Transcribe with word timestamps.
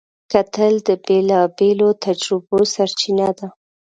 کتل 0.31 0.73
د 0.87 0.89
بېلابېلو 1.05 1.89
تجربو 2.05 2.57
سرچینه 2.73 3.29
ده 3.37 3.47